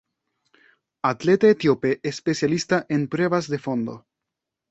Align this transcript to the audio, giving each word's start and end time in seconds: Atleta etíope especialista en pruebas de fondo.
Atleta 1.09 1.51
etíope 1.55 1.99
especialista 2.13 2.79
en 2.97 3.07
pruebas 3.07 3.47
de 3.53 3.59
fondo. 3.59 3.99